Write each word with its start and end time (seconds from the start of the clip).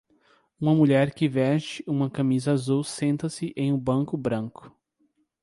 Uma 0.59 0.73
mulher 0.73 1.13
que 1.13 1.29
veste 1.29 1.83
uma 1.85 2.09
camisa 2.09 2.51
azul 2.53 2.83
senta-se 2.83 3.53
em 3.55 3.71
um 3.71 3.77
banco 3.77 4.17
branco. 4.17 4.75